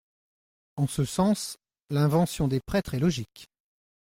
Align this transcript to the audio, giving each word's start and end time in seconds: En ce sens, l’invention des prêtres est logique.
En 0.77 0.87
ce 0.87 1.05
sens, 1.05 1.57
l’invention 1.91 2.47
des 2.47 2.59
prêtres 2.59 2.95
est 2.95 2.99
logique. 2.99 3.51